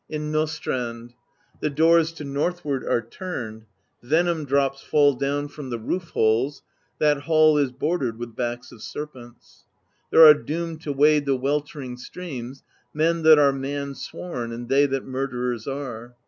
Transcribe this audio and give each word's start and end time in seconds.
In 0.09 0.31
Nastrand: 0.31 1.13
the 1.59 1.69
doors 1.69 2.11
to 2.13 2.23
northward 2.23 2.83
are 2.83 3.03
turned; 3.03 3.67
Venom 4.01 4.45
drops 4.45 4.81
fall 4.81 5.13
down 5.13 5.47
from 5.47 5.69
the 5.69 5.77
roof 5.77 6.09
holes; 6.15 6.63
That 6.97 7.19
hall 7.21 7.55
is 7.59 7.71
bordered 7.71 8.17
with 8.17 8.35
backs 8.35 8.71
of 8.71 8.81
serpents. 8.81 9.63
There 10.09 10.25
are 10.25 10.33
doomed 10.33 10.81
to 10.81 10.91
wade 10.91 11.27
the 11.27 11.35
weltering 11.35 11.97
streams 11.97 12.63
Men 12.95 13.21
that 13.21 13.37
are 13.37 13.53
mans 13.53 14.09
worn, 14.11 14.51
and 14.51 14.69
they 14.69 14.87
that 14.87 15.05
murderers 15.05 15.67
are. 15.67 16.15